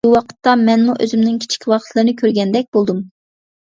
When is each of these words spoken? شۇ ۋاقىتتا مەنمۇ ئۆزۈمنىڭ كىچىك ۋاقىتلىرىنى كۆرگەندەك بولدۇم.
شۇ 0.05 0.09
ۋاقىتتا 0.11 0.53
مەنمۇ 0.69 0.95
ئۆزۈمنىڭ 1.05 1.37
كىچىك 1.45 1.71
ۋاقىتلىرىنى 1.75 2.19
كۆرگەندەك 2.25 2.71
بولدۇم. 2.77 3.09